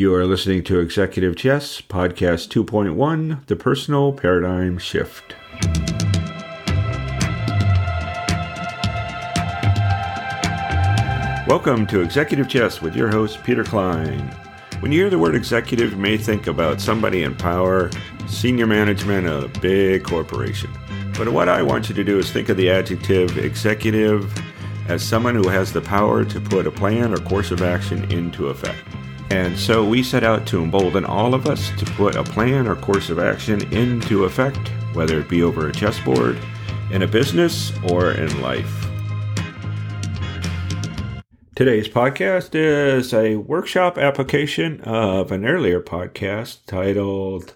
You 0.00 0.14
are 0.14 0.24
listening 0.24 0.64
to 0.64 0.80
Executive 0.80 1.36
Chess, 1.36 1.82
Podcast 1.82 2.48
2.1 2.48 3.44
The 3.48 3.54
Personal 3.54 4.14
Paradigm 4.14 4.78
Shift. 4.78 5.34
Welcome 11.46 11.86
to 11.88 12.00
Executive 12.00 12.48
Chess 12.48 12.80
with 12.80 12.96
your 12.96 13.10
host, 13.10 13.44
Peter 13.44 13.62
Klein. 13.62 14.20
When 14.78 14.90
you 14.90 15.00
hear 15.00 15.10
the 15.10 15.18
word 15.18 15.34
executive, 15.34 15.90
you 15.90 15.98
may 15.98 16.16
think 16.16 16.46
about 16.46 16.80
somebody 16.80 17.22
in 17.22 17.34
power, 17.34 17.90
senior 18.26 18.66
management 18.66 19.26
of 19.26 19.54
a 19.54 19.60
big 19.60 20.02
corporation. 20.02 20.70
But 21.18 21.28
what 21.28 21.50
I 21.50 21.62
want 21.62 21.90
you 21.90 21.94
to 21.96 22.04
do 22.04 22.18
is 22.18 22.32
think 22.32 22.48
of 22.48 22.56
the 22.56 22.70
adjective 22.70 23.36
executive 23.36 24.32
as 24.88 25.02
someone 25.02 25.34
who 25.34 25.50
has 25.50 25.74
the 25.74 25.82
power 25.82 26.24
to 26.24 26.40
put 26.40 26.66
a 26.66 26.70
plan 26.70 27.12
or 27.12 27.18
course 27.18 27.50
of 27.50 27.60
action 27.60 28.10
into 28.10 28.46
effect. 28.46 28.82
And 29.30 29.56
so 29.56 29.84
we 29.84 30.02
set 30.02 30.24
out 30.24 30.44
to 30.48 30.60
embolden 30.60 31.04
all 31.04 31.34
of 31.34 31.46
us 31.46 31.70
to 31.78 31.84
put 31.92 32.16
a 32.16 32.24
plan 32.24 32.66
or 32.66 32.74
course 32.74 33.10
of 33.10 33.20
action 33.20 33.62
into 33.72 34.24
effect, 34.24 34.72
whether 34.92 35.20
it 35.20 35.28
be 35.28 35.44
over 35.44 35.68
a 35.68 35.72
chessboard, 35.72 36.36
in 36.90 37.02
a 37.02 37.06
business, 37.06 37.72
or 37.88 38.10
in 38.10 38.42
life. 38.42 38.88
Today's 41.54 41.88
podcast 41.88 42.56
is 42.56 43.14
a 43.14 43.36
workshop 43.36 43.98
application 43.98 44.80
of 44.80 45.30
an 45.30 45.46
earlier 45.46 45.80
podcast 45.80 46.66
titled 46.66 47.54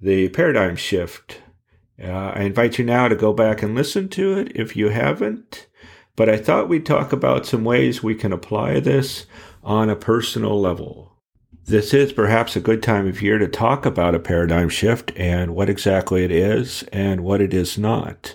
The 0.00 0.28
Paradigm 0.28 0.76
Shift. 0.76 1.42
Uh, 2.00 2.10
I 2.36 2.42
invite 2.42 2.78
you 2.78 2.84
now 2.84 3.08
to 3.08 3.16
go 3.16 3.32
back 3.32 3.60
and 3.60 3.74
listen 3.74 4.08
to 4.10 4.38
it 4.38 4.52
if 4.54 4.76
you 4.76 4.90
haven't. 4.90 5.66
But 6.14 6.28
I 6.28 6.36
thought 6.36 6.68
we'd 6.68 6.86
talk 6.86 7.12
about 7.12 7.46
some 7.46 7.64
ways 7.64 8.02
we 8.02 8.14
can 8.14 8.32
apply 8.32 8.80
this 8.80 9.26
on 9.68 9.90
a 9.90 9.94
personal 9.94 10.58
level. 10.58 11.12
This 11.66 11.92
is 11.92 12.14
perhaps 12.14 12.56
a 12.56 12.60
good 12.60 12.82
time 12.82 13.06
of 13.06 13.20
year 13.20 13.36
to 13.36 13.46
talk 13.46 13.84
about 13.84 14.14
a 14.14 14.18
paradigm 14.18 14.70
shift 14.70 15.12
and 15.14 15.54
what 15.54 15.68
exactly 15.68 16.24
it 16.24 16.30
is 16.30 16.84
and 16.84 17.20
what 17.20 17.42
it 17.42 17.52
is 17.52 17.76
not. 17.76 18.34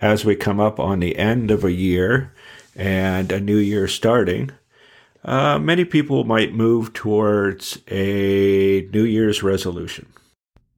As 0.00 0.24
we 0.24 0.34
come 0.34 0.58
up 0.58 0.80
on 0.80 0.98
the 0.98 1.16
end 1.16 1.52
of 1.52 1.62
a 1.62 1.70
year 1.70 2.34
and 2.74 3.30
a 3.30 3.38
new 3.38 3.58
year 3.58 3.86
starting, 3.86 4.50
uh, 5.24 5.60
many 5.60 5.84
people 5.84 6.24
might 6.24 6.52
move 6.52 6.92
towards 6.92 7.78
a 7.88 8.88
New 8.92 9.04
Year's 9.04 9.44
resolution. 9.44 10.12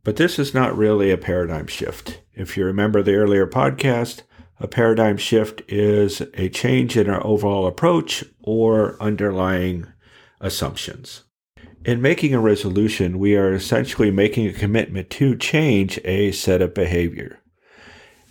But 0.03 0.17
this 0.17 0.39
is 0.39 0.53
not 0.53 0.77
really 0.77 1.11
a 1.11 1.17
paradigm 1.17 1.67
shift. 1.67 2.21
If 2.35 2.59
you 2.59 2.67
remember 2.67 3.03
the 3.03 3.15
earlier 3.15 3.47
podcast, 3.47 4.21
a 4.61 4.69
paradigm 4.69 5.17
shift 5.17 5.63
is 5.67 6.21
a 6.35 6.51
change 6.51 6.95
in 6.99 7.09
our 7.09 7.27
overall 7.27 7.67
approach 7.67 8.23
or 8.43 8.97
underlying 9.01 9.87
assumptions. 10.45 11.25
In 11.85 12.01
making 12.01 12.35
a 12.35 12.41
resolution, 12.41 13.19
we 13.19 13.37
are 13.37 13.53
essentially 13.53 14.11
making 14.11 14.47
a 14.47 14.53
commitment 14.53 15.11
to 15.11 15.37
change 15.37 15.99
a 16.05 16.33
set 16.33 16.63
of 16.63 16.75
behavior. 16.75 17.41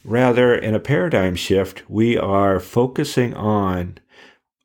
Rather, 0.06 0.56
in 0.56 0.76
a 0.76 0.80
paradigm 0.80 1.36
shift, 1.36 1.84
we 1.90 2.18
are 2.18 2.60
focusing 2.60 3.34
on 3.34 3.98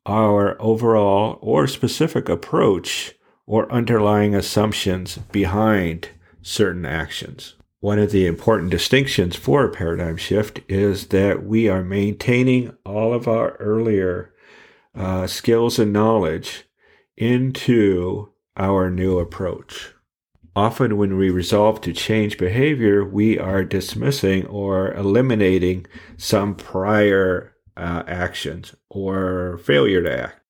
our 0.05 0.59
overall 0.61 1.37
or 1.41 1.67
specific 1.67 2.29
approach 2.29 3.13
or 3.45 3.71
underlying 3.71 4.35
assumptions 4.35 5.17
behind 5.31 6.09
certain 6.41 6.85
actions. 6.85 7.55
One 7.79 7.99
of 7.99 8.11
the 8.11 8.27
important 8.27 8.71
distinctions 8.71 9.35
for 9.35 9.63
a 9.63 9.71
paradigm 9.71 10.17
shift 10.17 10.59
is 10.67 11.07
that 11.07 11.43
we 11.45 11.69
are 11.69 11.83
maintaining 11.83 12.75
all 12.85 13.13
of 13.13 13.27
our 13.27 13.51
earlier 13.57 14.33
uh, 14.93 15.27
skills 15.27 15.79
and 15.79 15.93
knowledge 15.93 16.65
into 17.19 18.31
our 18.57 18.89
new 18.89 19.19
approach. 19.19 19.93
Often, 20.55 20.97
when 20.97 21.17
we 21.17 21.29
resolve 21.29 21.79
to 21.81 21.93
change 21.93 22.37
behavior, 22.37 23.05
we 23.05 23.37
are 23.37 23.63
dismissing 23.63 24.47
or 24.47 24.93
eliminating 24.93 25.85
some 26.17 26.55
prior 26.55 27.53
uh, 27.77 28.03
actions 28.07 28.75
or 28.89 29.59
failure 29.63 30.01
to 30.01 30.23
act. 30.23 30.41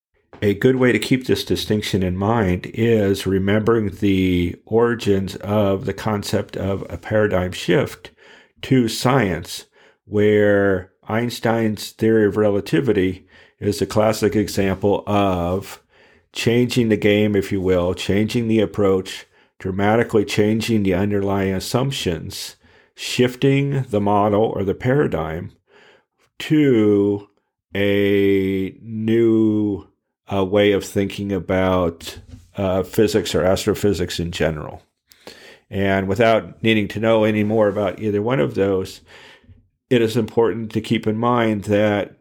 A 0.41 0.53
good 0.53 0.77
way 0.77 0.93
to 0.93 0.99
keep 0.99 1.27
this 1.27 1.43
distinction 1.43 2.01
in 2.01 2.15
mind 2.15 2.67
is 2.73 3.27
remembering 3.27 3.89
the 3.89 4.55
origins 4.65 5.35
of 5.37 5.85
the 5.85 5.93
concept 5.93 6.55
of 6.55 6.85
a 6.89 6.97
paradigm 6.97 7.51
shift 7.51 8.11
to 8.61 8.87
science, 8.87 9.65
where 10.05 10.93
Einstein's 11.03 11.91
theory 11.91 12.25
of 12.25 12.37
relativity 12.37 13.27
is 13.59 13.81
a 13.81 13.85
classic 13.85 14.35
example 14.35 15.03
of 15.05 15.83
changing 16.33 16.89
the 16.89 16.97
game, 16.97 17.35
if 17.35 17.51
you 17.51 17.61
will, 17.61 17.93
changing 17.93 18.47
the 18.47 18.59
approach, 18.59 19.25
dramatically 19.57 20.25
changing 20.25 20.83
the 20.83 20.93
underlying 20.93 21.53
assumptions, 21.53 22.55
shifting 22.95 23.83
the 23.83 24.01
model 24.01 24.43
or 24.43 24.63
the 24.63 24.75
paradigm 24.75 25.51
to 26.37 27.27
a 27.75 28.75
new 28.81 29.87
uh, 30.31 30.43
way 30.43 30.71
of 30.71 30.83
thinking 30.83 31.31
about 31.31 32.19
uh, 32.55 32.83
physics 32.83 33.33
or 33.35 33.43
astrophysics 33.43 34.19
in 34.19 34.31
general. 34.31 34.81
And 35.69 36.07
without 36.07 36.63
needing 36.63 36.87
to 36.89 36.99
know 36.99 37.23
any 37.23 37.43
more 37.43 37.67
about 37.67 37.99
either 37.99 38.21
one 38.21 38.39
of 38.39 38.55
those, 38.55 39.01
it 39.89 40.01
is 40.01 40.17
important 40.17 40.71
to 40.71 40.81
keep 40.81 41.05
in 41.05 41.17
mind 41.17 41.65
that 41.65 42.17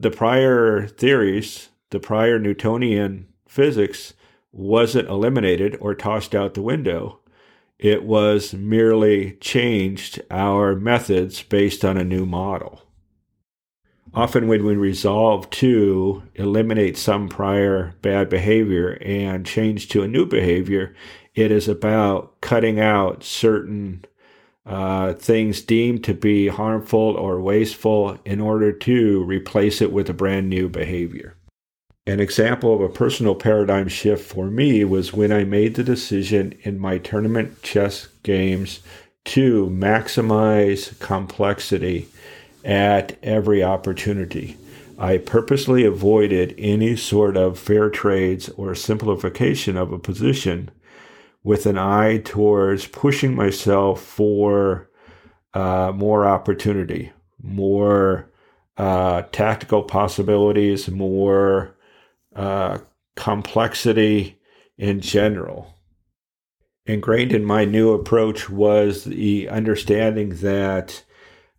the 0.00 0.10
prior 0.10 0.86
theories, 0.86 1.68
the 1.90 2.00
prior 2.00 2.38
Newtonian 2.38 3.28
physics, 3.52 4.14
wasn't 4.50 5.08
eliminated 5.08 5.76
or 5.80 5.94
tossed 5.94 6.34
out 6.34 6.54
the 6.54 6.62
window. 6.62 7.20
It 7.78 8.04
was 8.04 8.54
merely 8.54 9.32
changed 9.40 10.20
our 10.30 10.74
methods 10.74 11.42
based 11.42 11.84
on 11.84 11.96
a 11.96 12.04
new 12.04 12.26
model 12.26 12.82
often 14.14 14.46
when 14.46 14.64
we 14.64 14.74
resolve 14.74 15.48
to 15.50 16.22
eliminate 16.34 16.96
some 16.98 17.28
prior 17.28 17.94
bad 18.02 18.28
behavior 18.28 18.98
and 19.00 19.46
change 19.46 19.88
to 19.88 20.02
a 20.02 20.08
new 20.08 20.26
behavior, 20.26 20.94
it 21.34 21.50
is 21.50 21.68
about 21.68 22.40
cutting 22.40 22.78
out 22.78 23.24
certain 23.24 24.04
uh, 24.66 25.12
things 25.14 25.62
deemed 25.62 26.04
to 26.04 26.14
be 26.14 26.48
harmful 26.48 27.00
or 27.00 27.40
wasteful 27.40 28.18
in 28.24 28.40
order 28.40 28.70
to 28.70 29.24
replace 29.24 29.80
it 29.80 29.92
with 29.92 30.08
a 30.08 30.14
brand 30.14 30.48
new 30.48 30.68
behavior. 30.68 31.34
An 32.04 32.18
example 32.18 32.74
of 32.74 32.80
a 32.80 32.88
personal 32.88 33.36
paradigm 33.36 33.86
shift 33.86 34.28
for 34.28 34.46
me 34.50 34.82
was 34.82 35.12
when 35.12 35.30
I 35.30 35.44
made 35.44 35.76
the 35.76 35.84
decision 35.84 36.52
in 36.62 36.80
my 36.80 36.98
tournament 36.98 37.62
chess 37.62 38.08
games 38.24 38.80
to 39.26 39.70
maximize 39.70 40.98
complexity 40.98 42.08
at 42.64 43.16
every 43.22 43.62
opportunity. 43.62 44.56
I 44.98 45.18
purposely 45.18 45.84
avoided 45.84 46.56
any 46.58 46.96
sort 46.96 47.36
of 47.36 47.56
fair 47.56 47.88
trades 47.88 48.48
or 48.48 48.74
simplification 48.74 49.76
of 49.76 49.92
a 49.92 49.98
position 49.98 50.72
with 51.44 51.66
an 51.66 51.78
eye 51.78 52.18
towards 52.18 52.88
pushing 52.88 53.36
myself 53.36 54.02
for 54.02 54.90
uh, 55.54 55.92
more 55.94 56.26
opportunity, 56.26 57.12
more 57.40 58.28
uh, 58.76 59.22
tactical 59.30 59.84
possibilities, 59.84 60.90
more 60.90 61.76
uh, 62.34 62.78
complexity 63.16 64.38
in 64.78 65.00
general. 65.00 65.74
Ingrained 66.86 67.32
in 67.32 67.44
my 67.44 67.64
new 67.64 67.92
approach 67.92 68.50
was 68.50 69.04
the 69.04 69.48
understanding 69.48 70.30
that 70.36 71.04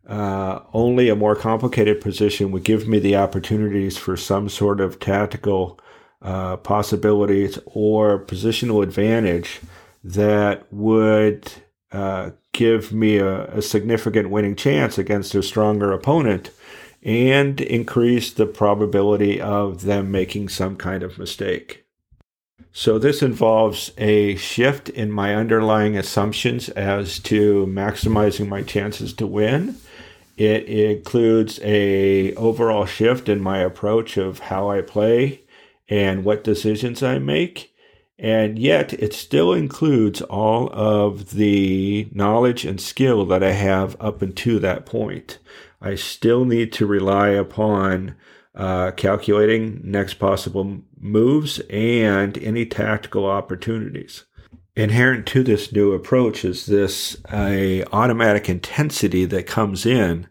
uh, 0.07 0.59
only 0.73 1.07
a 1.07 1.15
more 1.15 1.35
complicated 1.35 2.01
position 2.01 2.51
would 2.51 2.65
give 2.65 2.87
me 2.87 2.99
the 2.99 3.15
opportunities 3.15 3.97
for 3.97 4.17
some 4.17 4.49
sort 4.49 4.81
of 4.81 4.99
tactical 4.99 5.79
uh, 6.21 6.57
possibilities 6.57 7.57
or 7.65 8.23
positional 8.25 8.83
advantage 8.83 9.61
that 10.03 10.65
would 10.71 11.51
uh, 11.93 12.31
give 12.51 12.91
me 12.91 13.17
a, 13.17 13.45
a, 13.47 13.61
significant 13.61 14.29
winning 14.29 14.55
chance 14.55 14.97
against 14.97 15.35
a 15.35 15.43
stronger 15.43 15.91
opponent 15.91 16.49
and 17.03 17.59
increase 17.61 18.31
the 18.31 18.45
probability 18.45 19.39
of 19.39 19.83
them 19.83 20.11
making 20.11 20.49
some 20.49 20.75
kind 20.75 21.03
of 21.03 21.17
mistake. 21.17 21.85
So, 22.71 22.97
this 22.97 23.21
involves 23.21 23.91
a 23.97 24.35
shift 24.35 24.89
in 24.89 25.11
my 25.11 25.35
underlying 25.35 25.95
assumptions 25.95 26.69
as 26.69 27.19
to 27.19 27.67
maximizing 27.67 28.47
my 28.47 28.63
chances 28.63 29.13
to 29.13 29.27
win 29.27 29.77
it 30.37 30.65
includes 30.65 31.59
a 31.63 32.33
overall 32.35 32.85
shift 32.85 33.29
in 33.29 33.41
my 33.41 33.59
approach 33.59 34.17
of 34.17 34.39
how 34.39 34.69
I 34.69 34.81
play 34.81 35.41
and 35.87 36.23
what 36.23 36.43
decisions 36.43 37.03
I 37.03 37.19
make. 37.19 37.71
And 38.17 38.57
yet, 38.57 38.93
it 38.93 39.13
still 39.13 39.53
includes 39.53 40.21
all 40.21 40.69
of 40.71 41.31
the 41.31 42.07
knowledge 42.11 42.63
and 42.63 42.79
skill 42.79 43.25
that 43.25 43.43
I 43.43 43.51
have 43.51 43.95
up 43.99 44.21
until 44.21 44.59
that 44.59 44.85
point. 44.85 45.39
I 45.83 45.95
still 45.95 46.45
need 46.45 46.71
to 46.73 46.87
rely 46.87 47.29
upon 47.29 48.15
uh, 48.55 48.91
calculating 48.91 49.81
next 49.83 50.15
possible 50.15 50.81
moves 50.97 51.59
and 51.69 52.37
any 52.37 52.65
tactical 52.65 53.25
opportunities. 53.25 54.23
Inherent 54.75 55.27
to 55.27 55.43
this 55.43 55.73
new 55.73 55.91
approach 55.91 56.45
is 56.45 56.65
this 56.65 57.17
a 57.31 57.83
automatic 57.91 58.49
intensity 58.49 59.25
that 59.25 59.45
comes 59.45 59.85
in 59.85 60.27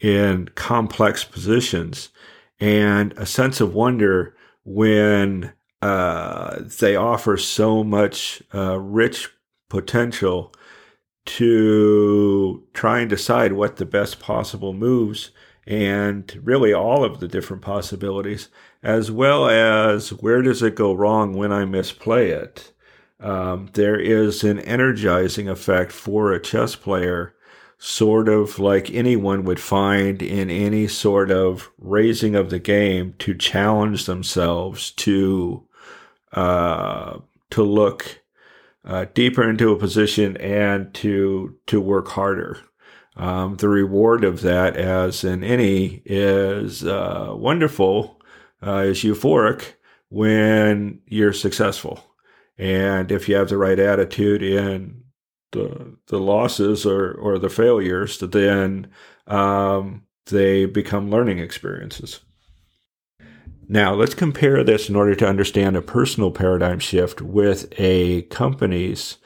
in 0.00 0.48
complex 0.54 1.22
positions 1.22 2.08
and 2.58 3.12
a 3.16 3.26
sense 3.26 3.60
of 3.60 3.74
wonder 3.74 4.34
when 4.64 5.52
uh, 5.82 6.60
they 6.80 6.96
offer 6.96 7.36
so 7.36 7.84
much 7.84 8.42
uh, 8.54 8.78
rich 8.80 9.28
potential 9.68 10.52
to 11.24 12.62
try 12.74 13.00
and 13.00 13.10
decide 13.10 13.52
what 13.52 13.76
the 13.76 13.86
best 13.86 14.20
possible 14.20 14.72
moves 14.72 15.30
and 15.66 16.40
really 16.42 16.72
all 16.72 17.04
of 17.04 17.20
the 17.20 17.28
different 17.28 17.62
possibilities, 17.62 18.48
as 18.82 19.10
well 19.10 19.48
as 19.48 20.10
where 20.10 20.42
does 20.42 20.62
it 20.62 20.74
go 20.74 20.92
wrong 20.92 21.34
when 21.34 21.52
I 21.52 21.64
misplay 21.64 22.30
it. 22.30 22.72
Um, 23.20 23.70
there 23.72 23.98
is 23.98 24.44
an 24.44 24.58
energizing 24.60 25.48
effect 25.48 25.92
for 25.92 26.32
a 26.32 26.42
chess 26.42 26.76
player, 26.76 27.34
sort 27.78 28.28
of 28.28 28.58
like 28.58 28.90
anyone 28.90 29.44
would 29.44 29.60
find 29.60 30.20
in 30.20 30.50
any 30.50 30.86
sort 30.86 31.30
of 31.30 31.70
raising 31.78 32.34
of 32.34 32.50
the 32.50 32.58
game 32.58 33.14
to 33.20 33.34
challenge 33.34 34.04
themselves 34.04 34.90
to 34.92 35.66
uh, 36.32 37.18
to 37.50 37.62
look 37.62 38.23
uh, 38.84 39.06
deeper 39.14 39.48
into 39.48 39.72
a 39.72 39.78
position 39.78 40.36
and 40.38 40.92
to 40.94 41.56
to 41.66 41.80
work 41.80 42.08
harder. 42.08 42.58
Um, 43.16 43.56
the 43.56 43.68
reward 43.68 44.24
of 44.24 44.40
that, 44.42 44.76
as 44.76 45.22
in 45.22 45.44
any, 45.44 46.02
is 46.04 46.84
uh, 46.84 47.32
wonderful, 47.32 48.20
uh, 48.66 48.78
is 48.78 49.04
euphoric 49.04 49.74
when 50.08 51.00
you're 51.06 51.32
successful, 51.32 52.04
and 52.58 53.12
if 53.12 53.28
you 53.28 53.36
have 53.36 53.48
the 53.48 53.56
right 53.56 53.78
attitude 53.78 54.42
in 54.42 55.04
the 55.52 55.96
the 56.08 56.18
losses 56.18 56.84
or 56.84 57.12
or 57.12 57.38
the 57.38 57.48
failures, 57.48 58.18
then 58.18 58.90
um, 59.26 60.02
they 60.26 60.66
become 60.66 61.10
learning 61.10 61.38
experiences. 61.38 62.20
Now, 63.68 63.94
let's 63.94 64.14
compare 64.14 64.62
this 64.62 64.88
in 64.88 64.96
order 64.96 65.14
to 65.14 65.28
understand 65.28 65.76
a 65.76 65.82
personal 65.82 66.30
paradigm 66.30 66.78
shift 66.78 67.22
with 67.22 67.72
a 67.78 68.22
company's 68.22 69.18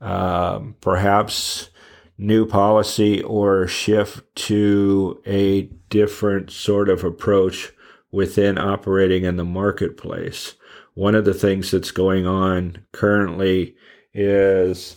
um, 0.00 0.76
perhaps 0.80 1.70
new 2.18 2.46
policy 2.46 3.22
or 3.22 3.66
shift 3.66 4.22
to 4.34 5.20
a 5.26 5.62
different 5.88 6.50
sort 6.50 6.88
of 6.88 7.04
approach 7.04 7.72
within 8.10 8.58
operating 8.58 9.24
in 9.24 9.36
the 9.36 9.44
marketplace. 9.44 10.54
One 10.94 11.14
of 11.14 11.24
the 11.24 11.34
things 11.34 11.70
that's 11.70 11.90
going 11.90 12.26
on 12.26 12.84
currently 12.92 13.76
is 14.14 14.96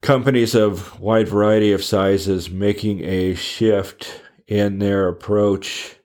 companies 0.00 0.54
of 0.54 0.98
wide 0.98 1.28
variety 1.28 1.72
of 1.72 1.84
sizes 1.84 2.50
making 2.50 3.04
a 3.04 3.34
shift 3.34 4.22
in 4.48 4.78
their 4.78 5.06
approach 5.08 5.96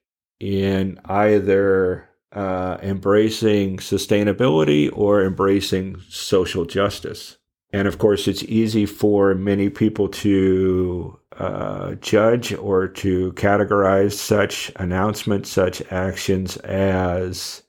in 0.46 1.00
either 1.06 2.08
uh, 2.32 2.78
embracing 2.84 3.78
sustainability 3.78 4.92
or 4.94 5.24
embracing 5.24 6.00
social 6.08 6.66
justice. 6.66 7.38
And 7.74 7.88
of 7.88 7.98
course, 7.98 8.28
it's 8.28 8.44
easy 8.44 8.86
for 8.86 9.34
many 9.34 9.70
people 9.72 10.08
to 10.08 11.20
uh, 11.40 11.96
judge 11.96 12.54
or 12.54 12.88
to 12.88 13.34
categorize 13.34 14.14
such 14.14 14.72
announcements, 14.76 15.50
such 15.50 15.82
actions 15.92 16.58
as 16.58 17.64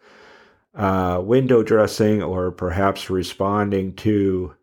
uh, 0.75 1.23
window 1.25 1.63
dressing 1.63 2.23
or 2.23 2.51
perhaps 2.51 3.09
responding 3.09 3.95
to 3.95 4.55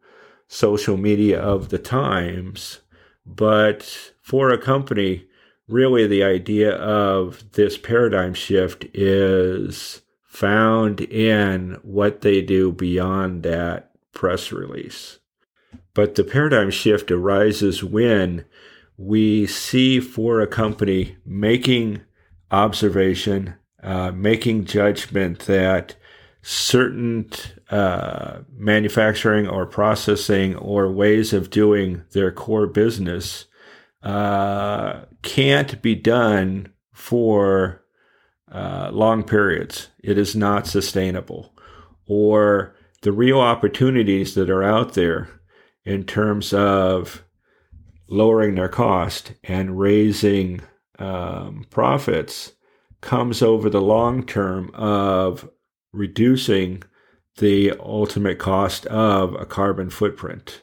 social 0.48 0.98
media 0.98 1.42
of 1.42 1.70
the 1.70 1.80
times. 1.80 2.82
But 3.26 4.12
for 4.22 4.52
a 4.52 4.62
company, 4.62 5.26
really 5.68 6.08
the 6.08 6.24
idea 6.24 6.72
of 6.76 7.52
this 7.54 7.78
paradigm 7.78 8.34
shift 8.34 8.86
is 8.94 10.02
found 10.24 11.02
in 11.02 11.78
what 11.84 12.22
they 12.22 12.42
do 12.42 12.72
beyond 12.72 13.44
that 13.44 13.92
press 14.14 14.52
release. 14.52 15.20
But 15.94 16.16
the 16.16 16.24
paradigm 16.24 16.72
shift 16.72 17.12
arises 17.12 17.84
when 17.84 18.46
we 18.98 19.46
see 19.46 20.00
for 20.00 20.42
a 20.42 20.48
company 20.48 21.18
making 21.26 22.02
observation, 22.52 23.56
uh, 23.82 24.12
making 24.12 24.66
judgment 24.66 25.40
that 25.40 25.96
certain 26.42 27.30
uh, 27.70 28.40
manufacturing 28.56 29.48
or 29.48 29.66
processing 29.66 30.56
or 30.56 30.92
ways 30.92 31.32
of 31.32 31.50
doing 31.50 32.04
their 32.12 32.32
core 32.32 32.68
business 32.68 33.46
uh, 34.04 35.06
can't 35.22 35.82
be 35.82 35.96
done 35.96 36.72
for 36.94 37.84
uh, 38.52 38.90
long 38.92 39.24
periods. 39.24 39.90
It 40.04 40.18
is 40.18 40.36
not 40.36 40.68
sustainable. 40.68 41.54
Or 42.06 42.76
the 43.02 43.12
real 43.12 43.40
opportunities 43.40 44.36
that 44.36 44.50
are 44.50 44.64
out 44.64 44.94
there 44.94 45.30
in 45.86 46.04
terms 46.04 46.54
of 46.54 47.24
lowering 48.08 48.56
their 48.56 48.70
cost 48.70 49.34
and 49.44 49.80
raising 49.80 50.62
um, 51.00 51.66
profits 51.70 52.54
comes 53.02 53.42
over 53.42 53.70
the 53.70 53.82
long 53.82 54.26
term 54.26 54.70
of 54.74 55.50
reducing 55.92 56.84
the 57.38 57.74
ultimate 57.80 58.40
cost 58.40 58.86
of 58.88 59.34
a 59.36 59.46
carbon 59.46 59.90
footprint. 59.90 60.63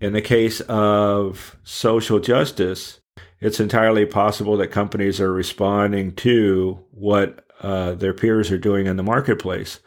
In 0.00 0.12
the 0.12 0.22
case 0.22 0.60
of 0.60 1.56
social 1.64 2.20
justice, 2.20 3.00
it's 3.40 3.60
entirely 3.60 4.04
possible 4.04 4.56
that 4.58 4.68
companies 4.68 5.20
are 5.20 5.32
responding 5.32 6.14
to 6.16 6.84
what 6.90 7.46
uh, 7.62 7.92
their 7.92 8.12
peers 8.12 8.50
are 8.50 8.58
doing 8.58 8.86
in 8.86 8.96
the 8.96 9.02
marketplace. 9.02 9.80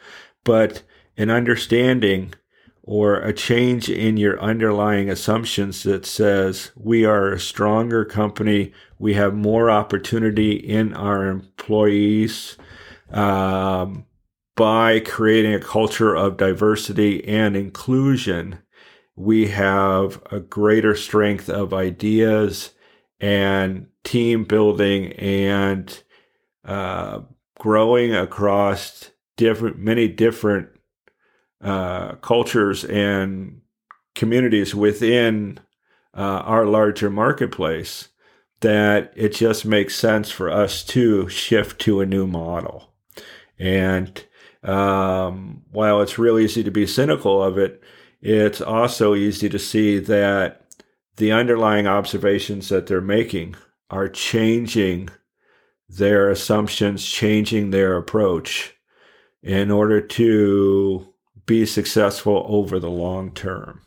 But 0.44 0.82
an 1.16 1.30
understanding 1.30 2.34
or 2.82 3.16
a 3.16 3.32
change 3.32 3.88
in 3.88 4.16
your 4.16 4.40
underlying 4.40 5.08
assumptions 5.08 5.84
that 5.84 6.04
says 6.04 6.72
we 6.74 7.04
are 7.04 7.30
a 7.30 7.38
stronger 7.38 8.04
company, 8.04 8.72
we 8.98 9.14
have 9.14 9.34
more 9.34 9.70
opportunity 9.70 10.52
in 10.52 10.92
our 10.94 11.26
employees 11.26 12.56
um, 13.10 14.06
by 14.56 14.98
creating 14.98 15.54
a 15.54 15.60
culture 15.60 16.16
of 16.16 16.36
diversity 16.36 17.24
and 17.28 17.56
inclusion 17.56 18.58
we 19.20 19.48
have 19.48 20.22
a 20.32 20.40
greater 20.40 20.94
strength 20.94 21.50
of 21.50 21.74
ideas 21.74 22.70
and 23.20 23.86
team 24.02 24.44
building 24.44 25.12
and 25.12 26.02
uh, 26.64 27.20
growing 27.58 28.14
across 28.14 29.10
different 29.36 29.78
many 29.78 30.08
different 30.08 30.70
uh, 31.62 32.12
cultures 32.16 32.82
and 32.86 33.60
communities 34.14 34.74
within 34.74 35.60
uh, 36.16 36.40
our 36.46 36.64
larger 36.64 37.10
marketplace 37.10 38.08
that 38.60 39.12
it 39.14 39.34
just 39.34 39.66
makes 39.66 39.94
sense 39.94 40.30
for 40.30 40.50
us 40.50 40.82
to 40.82 41.28
shift 41.28 41.78
to 41.78 42.00
a 42.00 42.06
new 42.06 42.26
model. 42.26 42.94
And 43.58 44.24
um, 44.62 45.62
while 45.70 46.00
it's 46.00 46.18
real 46.18 46.38
easy 46.38 46.62
to 46.64 46.70
be 46.70 46.86
cynical 46.86 47.42
of 47.42 47.58
it 47.58 47.82
it's 48.22 48.60
also 48.60 49.14
easy 49.14 49.48
to 49.48 49.58
see 49.58 49.98
that 49.98 50.66
the 51.16 51.32
underlying 51.32 51.86
observations 51.86 52.68
that 52.68 52.86
they're 52.86 53.00
making 53.00 53.56
are 53.88 54.08
changing 54.08 55.08
their 55.88 56.30
assumptions, 56.30 57.04
changing 57.04 57.70
their 57.70 57.96
approach 57.96 58.74
in 59.42 59.70
order 59.70 60.00
to 60.00 61.12
be 61.46 61.66
successful 61.66 62.44
over 62.48 62.78
the 62.78 62.90
long 62.90 63.32
term. 63.32 63.82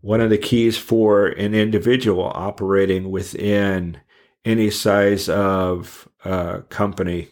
One 0.00 0.20
of 0.20 0.30
the 0.30 0.38
keys 0.38 0.76
for 0.78 1.26
an 1.26 1.54
individual 1.54 2.30
operating 2.34 3.10
within 3.10 4.00
any 4.44 4.70
size 4.70 5.28
of 5.28 6.08
uh, 6.24 6.60
company 6.68 7.28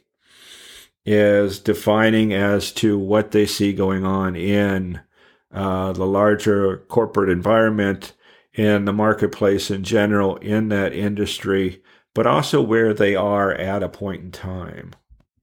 is 1.07 1.59
defining 1.59 2.33
as 2.33 2.73
to 2.73 2.99
what 2.99 3.31
they 3.31 3.47
see 3.47 3.73
going 3.73 4.05
on 4.05 4.35
in 4.37 5.01
uh, 5.55 5.93
the 5.93 6.07
larger 6.07 6.79
corporate 6.89 7.31
environment 7.31 8.13
and 8.57 8.87
the 8.87 8.93
marketplace 8.93 9.71
in 9.71 9.85
general 9.85 10.37
in 10.37 10.69
that 10.69 10.93
industry, 10.93 11.83
but 12.13 12.27
also 12.27 12.61
where 12.61 12.93
they 12.93 13.15
are 13.15 13.53
at 13.53 13.83
a 13.83 13.89
point 13.89 14.23
in 14.23 14.31
time. 14.33 14.93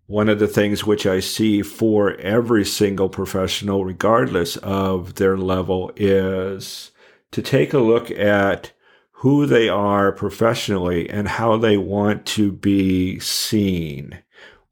One 0.08 0.28
of 0.28 0.40
the 0.40 0.48
things 0.48 0.86
which 0.86 1.06
I 1.06 1.22
see 1.22 1.62
for 1.62 2.16
every 2.16 2.66
single 2.66 3.08
professional, 3.08 3.86
regardless 3.86 4.58
of 4.58 5.16
their 5.16 5.38
level, 5.38 5.92
is 5.96 6.92
to 7.32 7.42
take 7.42 7.74
a 7.74 7.80
look 7.80 8.12
at 8.12 8.74
who 9.12 9.46
they 9.46 9.70
are 9.70 10.12
professionally 10.12 11.10
and 11.10 11.28
how 11.28 11.56
they 11.56 11.78
want 11.78 12.26
to 12.26 12.52
be 12.52 13.20
seen 13.20 14.22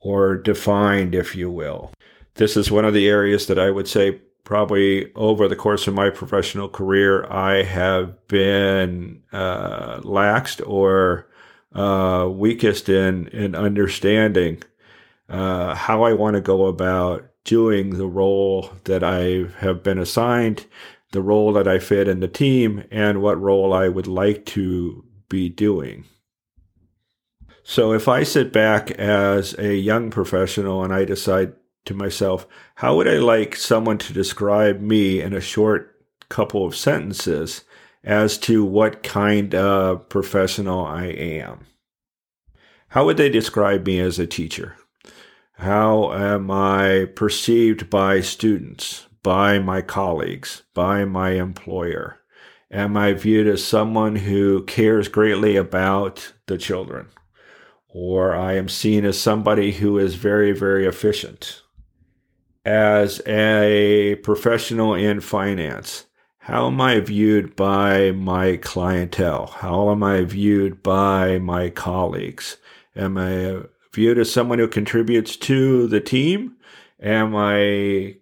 or 0.02 0.36
defined, 0.36 1.16
if 1.16 1.36
you 1.36 1.50
will. 1.50 1.94
This 2.36 2.58
is 2.58 2.72
one 2.72 2.84
of 2.84 2.94
the 2.94 3.08
areas 3.08 3.48
that 3.48 3.60
I 3.60 3.70
would 3.70 3.88
say 3.88 4.22
probably 4.50 5.14
over 5.14 5.48
the 5.48 5.56
course 5.56 5.86
of 5.86 5.94
my 5.94 6.10
professional 6.10 6.68
career, 6.68 7.24
I 7.32 7.62
have 7.62 8.28
been 8.28 9.22
uh, 9.32 10.00
laxed 10.00 10.68
or 10.68 11.30
uh, 11.76 12.28
weakest 12.28 12.90
in 12.90 13.28
in 13.28 13.54
understanding 13.54 14.64
uh, 15.30 15.76
how 15.76 16.02
I 16.02 16.14
want 16.14 16.34
to 16.34 16.42
go 16.42 16.66
about 16.66 17.30
doing 17.44 18.00
the 18.00 18.08
role 18.08 18.72
that 18.86 19.04
I 19.04 19.46
have 19.60 19.84
been 19.84 20.00
assigned, 20.00 20.66
the 21.12 21.22
role 21.22 21.54
that 21.54 21.68
I 21.68 21.78
fit 21.78 22.08
in 22.08 22.20
the 22.20 22.28
team, 22.28 22.84
and 22.90 23.22
what 23.22 23.40
role 23.40 23.72
I 23.72 23.88
would 23.88 24.08
like 24.08 24.48
to 24.48 25.06
be 25.30 25.50
doing. 25.50 26.06
So 27.62 27.94
if 27.94 28.08
I 28.08 28.24
sit 28.24 28.52
back 28.52 28.90
as 28.90 29.54
a 29.60 29.76
young 29.76 30.10
professional 30.10 30.84
and 30.84 30.92
I 30.92 31.06
decide 31.06 31.54
to 31.86 31.94
myself, 31.94 32.48
how 32.76 32.96
would 32.96 33.08
I 33.08 33.18
like 33.18 33.56
someone 33.56 33.98
to 34.00 34.14
describe 34.14 34.80
me 34.80 35.22
in 35.22 35.34
a 35.34 35.42
short 35.42 35.96
couple 36.30 36.66
of 36.66 36.76
sentences 36.76 37.64
as 38.04 38.38
to 38.40 38.64
what 38.64 39.04
kind 39.04 39.54
of 39.56 40.08
professional 40.10 40.86
I 40.86 41.06
am? 41.06 41.66
How 42.90 43.06
would 43.06 43.18
they 43.18 43.30
describe 43.30 43.86
me 43.86 44.00
as 44.00 44.18
a 44.20 44.28
teacher? 44.28 44.76
How 45.54 46.14
am 46.14 46.50
I 46.50 47.06
perceived 47.16 47.90
by 47.90 48.22
students, 48.22 49.08
by 49.22 49.60
my 49.60 49.82
colleagues, 49.82 50.64
by 50.74 51.06
my 51.06 51.32
employer? 51.32 52.20
Am 52.72 52.96
I 52.96 53.14
viewed 53.14 53.48
as 53.48 53.64
someone 53.64 54.16
who 54.16 54.64
cares 54.64 55.08
greatly 55.08 55.56
about 55.56 56.34
the 56.48 56.58
children? 56.58 57.08
Or 57.88 58.36
I 58.36 58.54
am 58.54 58.70
seen 58.70 59.04
as 59.06 59.20
somebody 59.20 59.72
who 59.74 59.98
is 59.98 60.16
very, 60.16 60.52
very 60.52 60.86
efficient. 60.86 61.62
As 62.70 63.20
a 63.26 64.14
professional 64.18 64.94
in 64.94 65.22
finance, 65.22 66.06
how 66.38 66.68
am 66.68 66.80
I 66.80 67.00
viewed 67.00 67.56
by 67.56 68.12
my 68.12 68.58
clientele? 68.58 69.48
How 69.48 69.90
am 69.90 70.04
I 70.04 70.22
viewed 70.22 70.84
by 70.84 71.40
my 71.40 71.72
colleagues? 71.72 72.58
Am 72.96 73.18
I 73.18 73.64
viewed 73.92 74.20
as 74.20 74.32
someone 74.32 74.60
who 74.60 74.68
contributes 74.68 75.36
to 75.38 75.88
the 75.88 76.00
team? 76.00 76.58
Am 77.02 77.36
I 77.36 78.18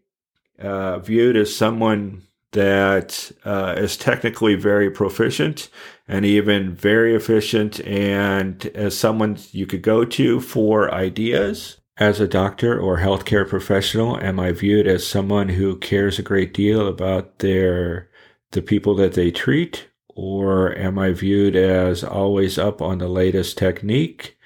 uh, 0.57 0.99
viewed 0.99 1.35
as 1.35 1.53
someone 1.53 2.21
that 2.53 3.29
uh, 3.43 3.75
is 3.77 3.97
technically 3.97 4.55
very 4.55 4.89
proficient 4.89 5.69
and 6.07 6.23
even 6.23 6.73
very 6.73 7.13
efficient 7.13 7.81
and 7.85 8.65
as 8.67 8.97
someone 8.97 9.37
you 9.51 9.65
could 9.65 9.81
go 9.81 10.05
to 10.05 10.39
for 10.39 10.93
ideas? 10.93 11.81
As 11.99 12.19
a 12.19 12.27
doctor 12.27 12.79
or 12.79 12.99
healthcare 12.99 13.47
professional, 13.47 14.19
am 14.21 14.39
I 14.39 14.51
viewed 14.51 14.87
as 14.87 15.05
someone 15.05 15.49
who 15.49 15.77
cares 15.77 16.19
a 16.19 16.23
great 16.23 16.53
deal 16.53 16.87
about 16.87 17.39
their 17.39 18.09
the 18.51 18.61
people 18.61 18.95
that 18.95 19.13
they 19.13 19.31
treat? 19.31 19.87
Or 20.09 20.75
am 20.77 20.97
I 20.97 21.11
viewed 21.11 21.55
as 21.55 22.03
always 22.03 22.57
up 22.57 22.81
on 22.81 22.99
the 22.99 23.07
latest 23.07 23.57
technique? 23.57 24.37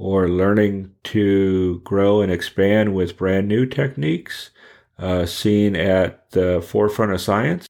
or 0.00 0.30
learning 0.30 0.90
to 1.04 1.78
grow 1.80 2.22
and 2.22 2.32
expand 2.32 2.94
with 2.94 3.18
brand 3.18 3.46
new 3.46 3.66
techniques 3.66 4.48
uh, 4.98 5.26
seen 5.26 5.76
at 5.76 6.30
the 6.30 6.62
forefront 6.66 7.12
of 7.12 7.20
science. 7.20 7.66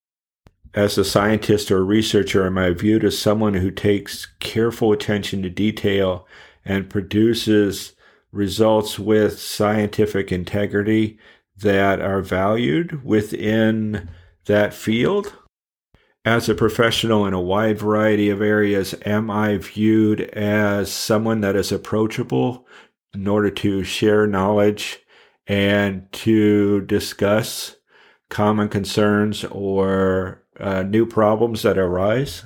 As 0.72 0.96
a 0.96 1.04
scientist 1.04 1.72
or 1.72 1.84
researcher, 1.84 2.46
am 2.46 2.56
I 2.56 2.70
viewed 2.70 3.04
as 3.04 3.18
someone 3.18 3.54
who 3.54 3.72
takes 3.72 4.26
careful 4.38 4.92
attention 4.92 5.42
to 5.42 5.50
detail 5.50 6.24
and 6.64 6.88
produces 6.88 7.94
results 8.32 8.98
with 8.98 9.40
scientific 9.40 10.30
integrity 10.30 11.18
that 11.56 12.00
are 12.00 12.22
valued 12.22 13.04
within 13.04 14.08
that 14.46 14.72
field? 14.72 15.34
as 16.24 16.48
a 16.48 16.54
professional 16.54 17.26
in 17.26 17.32
a 17.32 17.40
wide 17.40 17.78
variety 17.78 18.28
of 18.28 18.42
areas, 18.42 18.94
am 19.06 19.30
I 19.30 19.56
viewed 19.56 20.20
as 20.20 20.92
someone 20.92 21.40
that 21.40 21.56
is 21.56 21.72
approachable 21.72 22.66
in 23.14 23.26
order 23.26 23.50
to 23.50 23.84
share 23.84 24.26
knowledge 24.26 24.98
and 25.46 26.10
to 26.12 26.82
discuss 26.82 27.76
common 28.28 28.68
concerns 28.68 29.44
or 29.44 30.44
uh, 30.58 30.82
new 30.82 31.06
problems 31.06 31.62
that 31.62 31.78
arise? 31.78 32.44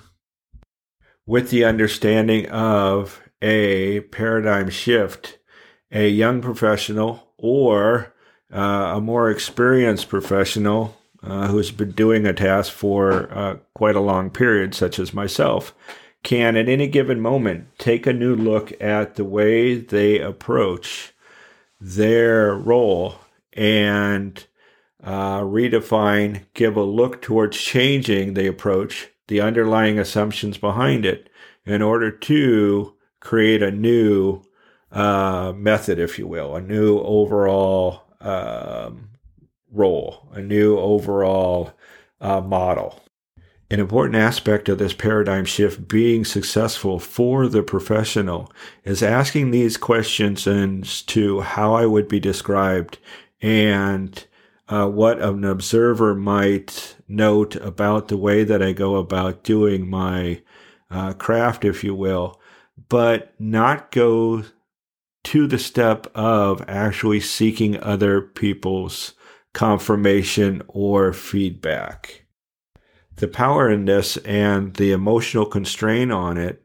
With 1.27 1.51
the 1.51 1.65
understanding 1.65 2.47
of 2.51 3.21
a 3.43 4.01
paradigm 4.01 4.71
shift, 4.71 5.39
a 5.95 6.09
young 6.09 6.43
professional 6.43 7.29
or 7.39 8.13
uh, 8.53 8.95
a 8.97 9.01
more 9.01 9.31
experienced 9.31 10.09
professional 10.09 10.97
uh, 11.23 11.49
who's 11.49 11.71
been 11.71 11.93
doing 11.93 12.27
a 12.27 12.35
task 12.35 12.73
for 12.73 13.33
uh, 13.33 13.57
quite 13.75 13.97
a 13.97 14.01
long 14.01 14.29
period, 14.29 14.75
such 14.75 14.99
as 14.99 15.15
myself, 15.15 15.75
can 16.23 16.57
at 16.57 16.69
any 16.69 16.87
given 16.89 17.21
moment 17.21 17.67
take 17.79 18.07
a 18.07 18.13
new 18.13 18.35
look 18.35 18.73
at 18.83 19.15
the 19.15 19.25
way 19.25 19.75
they 19.77 20.19
approach 20.19 21.15
their 21.81 22.55
role 22.55 23.17
and 23.53 24.47
uh, 25.03 25.41
redefine, 25.41 26.45
give 26.55 26.77
a 26.77 26.83
look 26.83 27.23
towards 27.23 27.57
changing 27.57 28.35
the 28.35 28.47
approach, 28.47 29.09
the 29.29 29.41
underlying 29.41 29.99
assumptions 29.99 30.59
behind 30.59 31.07
it, 31.07 31.29
in 31.67 31.83
order 31.83 32.11
to 32.11 32.95
create 33.21 33.63
a 33.63 33.71
new 33.71 34.43
uh, 34.95 35.53
method, 35.57 35.99
if 35.99 36.19
you 36.19 36.27
will, 36.27 36.55
a 36.55 36.61
new 36.61 37.01
overall 37.01 38.05
um, 38.21 39.11
role, 39.71 40.29
a 40.33 40.41
new 40.41 40.79
overall 40.79 41.73
uh, 42.21 42.41
model. 42.41 43.01
An 43.71 43.81
important 43.81 44.17
aspect 44.17 44.69
of 44.69 44.79
this 44.79 44.93
paradigm 44.93 45.45
shift 45.45 45.89
being 45.89 46.25
successful 46.25 47.01
for 47.01 47.49
the 47.49 47.63
professional 47.63 48.53
is 48.85 49.03
asking 49.03 49.51
these 49.51 49.77
questions 49.77 50.47
as 50.47 51.03
to 51.03 51.41
how 51.41 51.75
I 51.75 51.87
would 51.87 52.07
be 52.07 52.21
described 52.21 52.99
and 53.43 54.25
uh, 54.69 54.89
what 54.89 55.21
an 55.21 55.45
observer 55.45 56.15
might 56.15 56.97
note 57.09 57.57
about 57.57 58.09
the 58.09 58.17
way 58.17 58.45
that 58.45 58.63
I 58.63 58.73
go 58.73 58.97
about 58.97 59.43
doing 59.43 59.89
my 59.89 60.43
uh, 60.91 61.15
craft, 61.15 61.65
if 61.65 61.83
you 61.83 61.95
will, 61.95 62.41
but 62.89 63.35
not 63.41 63.91
go 63.91 64.45
to 65.25 65.47
the 65.47 65.59
step 65.59 66.07
of 66.15 66.65
actually 66.69 67.21
seeking 67.21 67.81
other 67.83 68.21
people's 68.21 69.15
confirmation 69.53 70.63
or 70.69 71.13
feedback. 71.13 72.27
The 73.17 73.29
power 73.29 73.71
in 73.71 73.85
this 73.85 74.17
and 74.19 74.75
the 74.75 74.93
emotional 74.93 75.47
constraint 75.47 76.13
on 76.13 76.37
it 76.37 76.63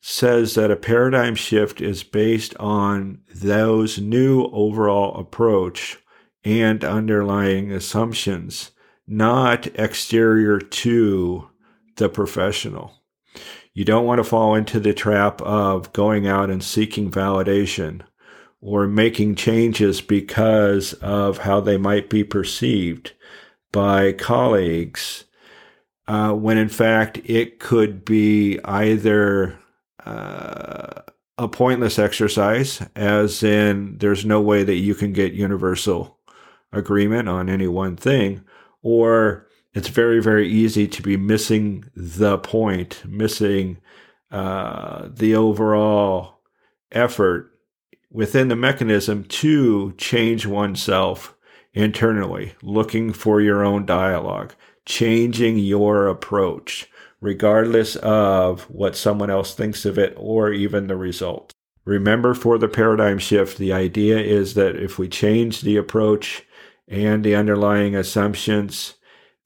says 0.00 0.54
that 0.54 0.70
a 0.70 0.76
paradigm 0.76 1.34
shift 1.34 1.80
is 1.80 2.02
based 2.02 2.56
on 2.56 3.20
those 3.34 3.98
new 3.98 4.44
overall 4.46 5.18
approach 5.18 5.98
and 6.44 6.84
underlying 6.84 7.72
assumptions, 7.72 8.70
not 9.06 9.66
exterior 9.78 10.58
to 10.58 11.48
the 11.96 12.08
professional. 12.08 12.97
You 13.78 13.84
don't 13.84 14.06
want 14.06 14.18
to 14.18 14.24
fall 14.24 14.56
into 14.56 14.80
the 14.80 14.92
trap 14.92 15.40
of 15.42 15.92
going 15.92 16.26
out 16.26 16.50
and 16.50 16.64
seeking 16.64 17.12
validation 17.12 18.00
or 18.60 18.88
making 18.88 19.36
changes 19.36 20.00
because 20.00 20.94
of 20.94 21.38
how 21.38 21.60
they 21.60 21.76
might 21.76 22.10
be 22.10 22.24
perceived 22.24 23.12
by 23.70 24.14
colleagues, 24.14 25.26
uh, 26.08 26.32
when 26.32 26.58
in 26.58 26.68
fact 26.68 27.20
it 27.24 27.60
could 27.60 28.04
be 28.04 28.58
either 28.64 29.56
uh, 30.04 31.02
a 31.38 31.46
pointless 31.46 32.00
exercise, 32.00 32.84
as 32.96 33.44
in 33.44 33.96
there's 33.98 34.24
no 34.24 34.40
way 34.40 34.64
that 34.64 34.74
you 34.74 34.96
can 34.96 35.12
get 35.12 35.34
universal 35.34 36.18
agreement 36.72 37.28
on 37.28 37.48
any 37.48 37.68
one 37.68 37.94
thing, 37.94 38.42
or 38.82 39.46
it's 39.78 39.86
very, 39.86 40.20
very 40.20 40.48
easy 40.48 40.88
to 40.88 41.02
be 41.02 41.16
missing 41.16 41.84
the 41.94 42.36
point, 42.36 43.00
missing 43.06 43.78
uh, 44.28 45.06
the 45.08 45.36
overall 45.36 46.40
effort 46.90 47.52
within 48.10 48.48
the 48.48 48.56
mechanism 48.56 49.22
to 49.22 49.92
change 49.92 50.46
oneself 50.46 51.36
internally, 51.74 52.56
looking 52.60 53.12
for 53.12 53.40
your 53.40 53.64
own 53.64 53.86
dialogue, 53.86 54.52
changing 54.84 55.58
your 55.58 56.08
approach, 56.08 56.90
regardless 57.20 57.94
of 57.94 58.62
what 58.62 58.96
someone 58.96 59.30
else 59.30 59.54
thinks 59.54 59.84
of 59.84 59.96
it 59.96 60.12
or 60.16 60.52
even 60.52 60.88
the 60.88 60.96
result. 60.96 61.52
Remember, 61.84 62.34
for 62.34 62.58
the 62.58 62.66
paradigm 62.66 63.18
shift, 63.18 63.58
the 63.58 63.72
idea 63.72 64.18
is 64.18 64.54
that 64.54 64.74
if 64.74 64.98
we 64.98 65.08
change 65.08 65.60
the 65.60 65.76
approach 65.76 66.44
and 66.88 67.22
the 67.22 67.36
underlying 67.36 67.94
assumptions, 67.94 68.94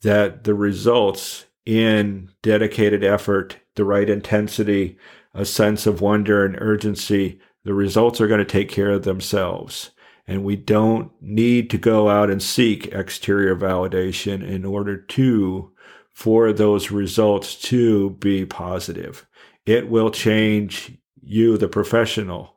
that 0.03 0.45
the 0.45 0.55
results 0.55 1.47
in 1.65 2.31
dedicated 2.43 3.05
effort 3.05 3.57
the 3.75 3.85
right 3.85 4.11
intensity, 4.11 4.99
a 5.35 5.45
sense 5.45 5.87
of 5.87 6.01
wonder 6.01 6.45
and 6.45 6.57
urgency, 6.61 7.41
the 7.65 7.75
results 7.75 8.21
are 8.21 8.27
going 8.27 8.39
to 8.39 8.45
take 8.45 8.69
care 8.69 8.91
of 8.91 9.05
themselves. 9.05 9.91
And 10.27 10.45
we 10.45 10.57
don't 10.57 11.11
need 11.21 11.71
to 11.71 11.79
go 11.79 12.09
out 12.09 12.31
and 12.31 12.43
seek 12.43 12.87
exterior 12.89 13.57
validation 13.57 14.47
in 14.47 14.65
order 14.65 14.97
to, 14.97 15.73
for 16.13 16.53
those 16.53 16.91
results 16.91 17.57
to 17.63 18.11
be 18.11 18.45
positive. 18.45 19.27
It 19.67 19.89
will 19.89 20.11
change 20.11 20.93
you, 21.23 21.57
the 21.57 21.69
professional. 21.69 22.57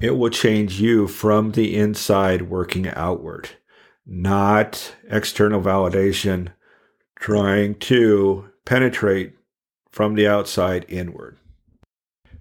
It 0.00 0.16
will 0.16 0.30
change 0.30 0.80
you 0.80 1.06
from 1.06 1.52
the 1.52 1.76
inside 1.76 2.42
working 2.50 2.88
outward, 2.88 3.50
not 4.06 4.94
external 5.08 5.60
validation 5.60 6.48
trying 7.16 7.74
to 7.76 8.50
penetrate 8.64 9.34
from 9.90 10.14
the 10.14 10.26
outside 10.26 10.84
inward. 10.88 11.38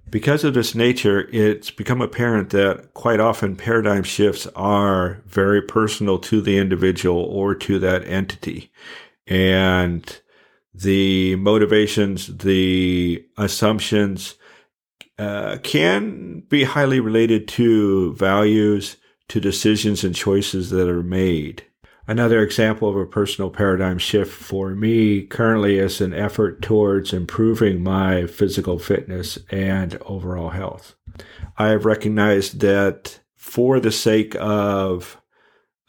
Because 0.09 0.43
of 0.43 0.53
this 0.53 0.75
nature, 0.75 1.27
it's 1.31 1.71
become 1.71 2.01
apparent 2.01 2.51
that 2.51 2.93
quite 2.93 3.19
often 3.19 3.55
paradigm 3.55 4.03
shifts 4.03 4.45
are 4.55 5.23
very 5.25 5.61
personal 5.61 6.19
to 6.19 6.41
the 6.41 6.57
individual 6.57 7.23
or 7.23 7.55
to 7.55 7.79
that 7.79 8.05
entity. 8.05 8.71
And 9.25 10.21
the 10.73 11.35
motivations, 11.37 12.37
the 12.37 13.25
assumptions 13.37 14.35
uh, 15.17 15.57
can 15.63 16.41
be 16.41 16.63
highly 16.63 16.99
related 16.99 17.47
to 17.47 18.13
values, 18.13 18.97
to 19.33 19.39
decisions 19.39 20.03
and 20.03 20.13
choices 20.13 20.69
that 20.69 20.87
are 20.87 21.01
made. 21.01 21.65
Another 22.05 22.43
example 22.43 22.87
of 22.87 22.95
a 22.95 23.07
personal 23.07 23.49
paradigm 23.49 23.97
shift 23.97 24.31
for 24.31 24.75
me 24.75 25.23
currently 25.23 25.79
is 25.79 26.01
an 26.01 26.13
effort 26.13 26.61
towards 26.61 27.13
improving 27.13 27.81
my 27.81 28.27
physical 28.27 28.77
fitness 28.77 29.39
and 29.49 29.97
overall 30.05 30.51
health. 30.51 30.93
I 31.57 31.69
have 31.69 31.83
recognized 31.83 32.59
that 32.59 33.21
for 33.35 33.79
the 33.79 33.91
sake 33.91 34.35
of 34.39 35.19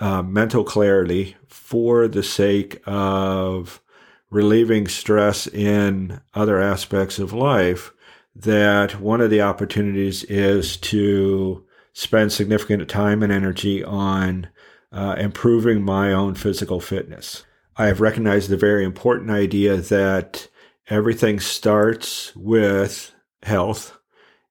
uh, 0.01 0.23
mental 0.23 0.65
clarity, 0.65 1.37
for 1.47 2.09
the 2.09 2.23
sake 2.23 2.81
of 2.87 3.83
relieving 4.31 4.89
stress 4.89 5.47
in 5.47 6.23
other 6.33 6.63
aspects 6.63 7.19
of 7.19 7.35
life, 7.35 7.93
that 8.35 8.99
one 8.99 9.21
of 9.21 9.29
the 9.29 9.43
opportunities 9.43 10.25
is 10.25 10.79
to 10.79 11.67
spend 11.95 12.33
significant 12.33 12.87
time 12.89 13.23
and 13.23 13.33
energy 13.33 13.83
on 13.83 14.49
uh, 14.93 15.15
improving 15.19 15.83
my 15.83 16.13
own 16.13 16.35
physical 16.35 16.81
fitness. 16.81 17.45
I 17.77 17.87
have 17.87 18.01
recognized 18.01 18.51
the 18.51 18.57
very 18.57 18.85
important 18.85 19.31
idea 19.31 19.79
that 19.79 20.49
everything 20.89 21.41
starts 21.41 22.35
with 22.37 23.15
health. 23.43 23.99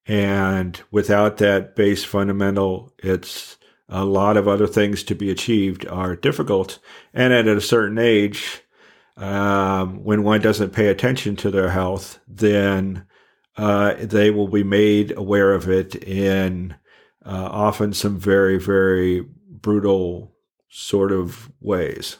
And 0.06 0.80
without 0.90 1.38
that 1.38 1.76
base 1.76 2.04
fundamental, 2.04 2.92
it's 2.98 3.56
a 3.88 4.04
lot 4.04 4.36
of 4.36 4.48
other 4.48 4.66
things 4.66 5.02
to 5.04 5.14
be 5.14 5.30
achieved 5.30 5.86
are 5.86 6.16
difficult. 6.16 6.78
And 7.12 7.32
at 7.32 7.46
a 7.46 7.60
certain 7.60 7.98
age, 7.98 8.62
um, 9.16 10.02
when 10.02 10.22
one 10.22 10.40
doesn't 10.40 10.72
pay 10.72 10.88
attention 10.88 11.36
to 11.36 11.50
their 11.50 11.70
health, 11.70 12.18
then 12.26 13.06
uh, 13.56 13.94
they 14.00 14.30
will 14.30 14.48
be 14.48 14.64
made 14.64 15.16
aware 15.16 15.52
of 15.52 15.68
it 15.68 15.94
in 15.94 16.74
uh, 17.24 17.48
often 17.50 17.92
some 17.92 18.18
very, 18.18 18.58
very 18.58 19.24
brutal 19.48 20.34
sort 20.68 21.12
of 21.12 21.50
ways. 21.60 22.18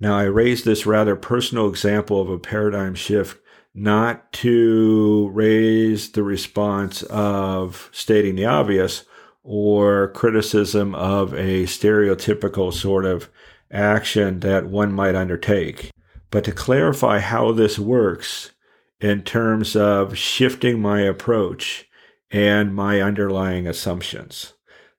Now, 0.00 0.18
I 0.18 0.24
raise 0.24 0.64
this 0.64 0.86
rather 0.86 1.16
personal 1.16 1.68
example 1.68 2.20
of 2.20 2.28
a 2.28 2.38
paradigm 2.38 2.94
shift 2.94 3.40
not 3.74 4.32
to 4.32 5.30
raise 5.32 6.12
the 6.12 6.22
response 6.22 7.02
of 7.04 7.88
stating 7.92 8.36
the 8.36 8.44
obvious 8.44 9.04
or 9.42 10.08
criticism 10.08 10.94
of 10.94 11.34
a 11.34 11.64
stereotypical 11.64 12.72
sort 12.72 13.04
of 13.04 13.28
action 13.70 14.40
that 14.40 14.66
one 14.66 14.92
might 14.92 15.14
undertake, 15.14 15.90
but 16.30 16.44
to 16.44 16.52
clarify 16.52 17.18
how 17.18 17.52
this 17.52 17.78
works 17.78 18.52
in 19.00 19.22
terms 19.22 19.74
of 19.74 20.16
shifting 20.16 20.80
my 20.80 21.00
approach 21.00 21.86
and 22.34 22.74
my 22.74 23.00
underlying 23.00 23.64
assumptions. 23.64 24.54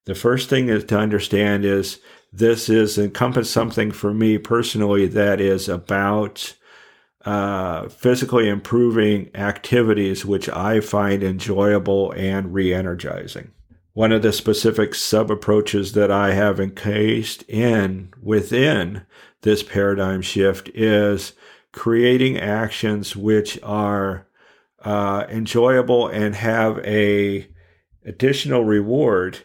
The 0.06 0.16
first 0.16 0.50
thing 0.50 0.70
is 0.70 0.86
to 0.86 0.98
understand 0.98 1.66
is 1.66 2.00
this 2.32 2.70
is 2.70 2.98
encompass 2.98 3.50
something 3.50 3.92
for 3.92 4.14
me 4.14 4.38
personally 4.38 5.06
that 5.08 5.42
is 5.42 5.68
about 5.68 6.56
uh, 7.26 7.90
physically 7.90 8.48
improving 8.48 9.32
activities 9.36 10.26
which 10.26 10.48
I 10.48 10.80
find 10.80 11.24
enjoyable 11.24 12.14
and 12.14 12.54
re 12.54 12.74
energizing. 12.74 13.52
One 13.92 14.14
of 14.14 14.22
the 14.22 14.32
specific 14.32 14.96
sub 14.96 15.30
approaches 15.30 15.92
that 15.92 16.12
I 16.12 16.34
have 16.34 16.62
encased 16.62 17.44
in 17.50 18.14
within 18.22 19.02
this 19.42 19.62
paradigm 19.62 20.22
shift 20.22 20.70
is 20.74 21.34
creating 21.74 22.40
actions 22.40 23.14
which 23.14 23.60
are 23.62 24.26
uh, 24.86 25.26
enjoyable 25.30 26.08
and 26.08 26.36
have 26.36 26.78
a 26.86 27.48
additional 28.06 28.64
reward 28.64 29.40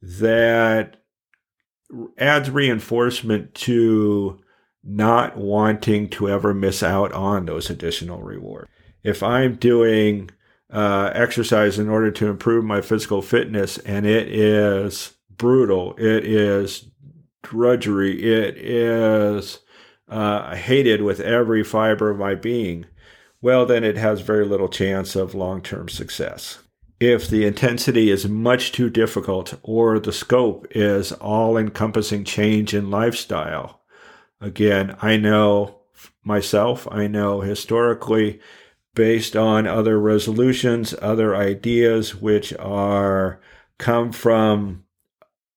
that 0.00 0.96
adds 2.16 2.50
reinforcement 2.50 3.54
to 3.54 4.40
not 4.82 5.36
wanting 5.36 6.08
to 6.08 6.28
ever 6.28 6.54
miss 6.54 6.82
out 6.82 7.12
on 7.12 7.44
those 7.46 7.68
additional 7.68 8.22
rewards. 8.22 8.68
If 9.02 9.22
I'm 9.22 9.56
doing 9.56 10.30
uh, 10.70 11.10
exercise 11.14 11.78
in 11.78 11.88
order 11.88 12.10
to 12.10 12.28
improve 12.28 12.64
my 12.64 12.80
physical 12.80 13.22
fitness 13.22 13.78
and 13.78 14.06
it 14.06 14.28
is 14.28 15.14
brutal, 15.36 15.94
it 15.98 16.24
is 16.24 16.90
drudgery, 17.42 18.22
it 18.22 18.56
is 18.56 19.60
uh, 20.08 20.54
hated 20.54 21.02
with 21.02 21.20
every 21.20 21.62
fiber 21.62 22.10
of 22.10 22.18
my 22.18 22.34
being, 22.34 22.86
well, 23.40 23.66
then 23.66 23.84
it 23.84 23.96
has 23.96 24.20
very 24.20 24.44
little 24.44 24.68
chance 24.68 25.16
of 25.16 25.34
long 25.34 25.62
term 25.62 25.88
success 25.88 26.58
if 27.00 27.28
the 27.28 27.46
intensity 27.46 28.10
is 28.10 28.28
much 28.28 28.72
too 28.72 28.90
difficult 28.90 29.54
or 29.62 30.00
the 30.00 30.12
scope 30.12 30.66
is 30.72 31.12
all 31.12 31.56
encompassing 31.56 32.24
change 32.24 32.74
in 32.74 32.90
lifestyle. 32.90 33.82
Again, 34.40 34.96
I 35.00 35.16
know 35.16 35.80
myself, 36.24 36.88
I 36.90 37.06
know 37.06 37.40
historically, 37.40 38.40
based 38.94 39.36
on 39.36 39.66
other 39.66 39.98
resolutions, 39.98 40.94
other 41.00 41.36
ideas 41.36 42.16
which 42.16 42.52
are 42.54 43.40
come 43.78 44.10
from 44.10 44.84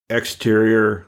exterior 0.09 1.07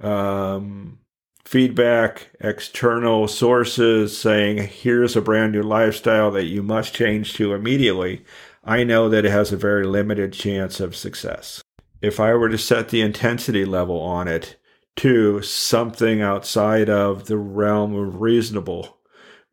um, 0.00 0.98
feedback, 1.44 2.30
external 2.40 3.28
sources 3.28 4.16
saying, 4.16 4.58
here's 4.68 5.16
a 5.16 5.20
brand 5.20 5.52
new 5.52 5.62
lifestyle 5.62 6.30
that 6.30 6.46
you 6.46 6.62
must 6.62 6.94
change 6.94 7.34
to 7.34 7.54
immediately. 7.54 8.24
I 8.64 8.84
know 8.84 9.08
that 9.08 9.24
it 9.24 9.30
has 9.30 9.52
a 9.52 9.56
very 9.56 9.86
limited 9.86 10.32
chance 10.32 10.80
of 10.80 10.96
success. 10.96 11.62
If 12.00 12.18
I 12.18 12.34
were 12.34 12.48
to 12.48 12.58
set 12.58 12.88
the 12.88 13.02
intensity 13.02 13.64
level 13.64 14.00
on 14.00 14.26
it 14.28 14.56
to 14.96 15.42
something 15.42 16.22
outside 16.22 16.88
of 16.88 17.26
the 17.26 17.36
realm 17.36 17.94
of 17.94 18.20
reasonable, 18.20 18.98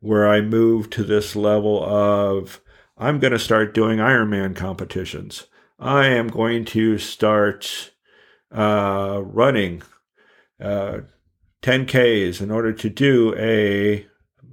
where 0.00 0.28
I 0.28 0.40
move 0.40 0.90
to 0.90 1.04
this 1.04 1.36
level 1.36 1.84
of, 1.84 2.60
I'm 2.96 3.18
going 3.18 3.32
to 3.32 3.38
start 3.38 3.74
doing 3.74 3.98
Ironman 3.98 4.56
competitions. 4.56 5.46
I 5.78 6.06
am 6.06 6.28
going 6.28 6.64
to 6.66 6.98
start 6.98 7.92
uh, 8.54 9.22
running 9.24 9.82
uh, 10.60 10.98
10Ks 11.62 12.40
in 12.40 12.50
order 12.50 12.72
to 12.72 12.90
do 12.90 13.34
a 13.36 14.06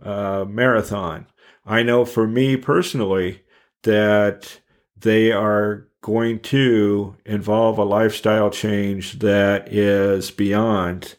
uh, 0.03 0.45
marathon. 0.47 1.27
I 1.65 1.83
know 1.83 2.05
for 2.05 2.27
me 2.27 2.55
personally, 2.57 3.43
that 3.83 4.59
they 4.97 5.31
are 5.31 5.87
going 6.01 6.39
to 6.39 7.15
involve 7.25 7.77
a 7.77 7.83
lifestyle 7.83 8.49
change 8.49 9.19
that 9.19 9.73
is 9.73 10.31
beyond 10.31 11.15